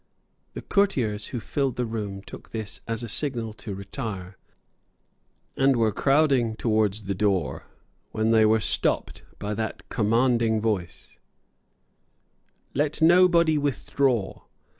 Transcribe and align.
The 0.53 0.63
courtiers 0.63 1.27
who 1.27 1.39
filled 1.39 1.75
the 1.75 1.85
room 1.85 2.23
took 2.23 2.49
this 2.49 2.81
as 2.87 3.03
a 3.03 3.07
signal 3.07 3.53
to 3.53 3.75
retire, 3.75 4.35
and 5.55 5.75
were 5.75 5.91
crowding 5.91 6.55
towards 6.55 7.03
the 7.03 7.13
door, 7.13 7.67
when 8.11 8.31
they 8.31 8.43
were 8.47 8.59
stopped 8.59 9.21
by 9.37 9.53
that 9.53 9.87
commanding 9.89 10.59
voice: 10.59 11.19
"Let 12.73 12.99
nobody 12.99 13.59
withdraw. 13.59 14.41